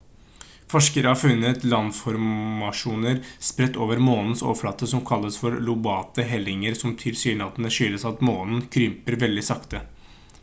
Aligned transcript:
forskere 0.73 1.07
har 1.09 1.17
funnet 1.23 1.65
landformasjoner 1.73 3.19
spredt 3.49 3.75
over 3.85 3.99
månens 4.07 4.41
overflate 4.47 4.89
som 4.93 5.03
kalles 5.09 5.37
for 5.41 5.57
lobate 5.67 6.25
helninger 6.31 6.77
som 6.81 6.95
tilsynelatende 7.03 7.71
skyldes 7.77 8.07
at 8.13 8.25
månen 8.31 8.65
krymper 8.77 9.19
veldig 9.25 9.45
sakte 9.51 9.83